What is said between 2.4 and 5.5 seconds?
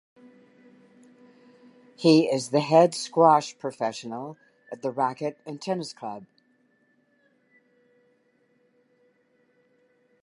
the head squash professional at the Racquet